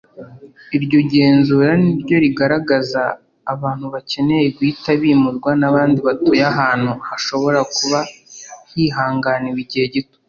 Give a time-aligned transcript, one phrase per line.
[0.77, 3.01] Iryo genzura niryo rizagaragaza
[3.53, 7.99] abantu bakeneye guhita bimurwa n’abandi batuye ahantu hashobora kuba
[8.71, 10.17] hihanganiwe igihe gito